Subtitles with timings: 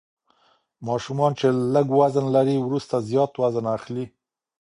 [0.87, 4.05] ماشومان چې لږ وزن لري وروسته زیات وزن اخلي.